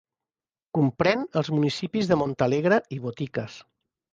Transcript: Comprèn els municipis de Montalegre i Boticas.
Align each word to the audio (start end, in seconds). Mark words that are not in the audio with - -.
Comprèn 0.77 1.21
els 1.41 1.51
municipis 1.57 2.11
de 2.13 2.19
Montalegre 2.25 2.81
i 2.97 3.01
Boticas. 3.05 3.61